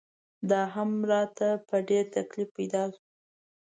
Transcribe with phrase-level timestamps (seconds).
[0.49, 3.01] دا هم راته په ډېر تکلیف پیدا شو.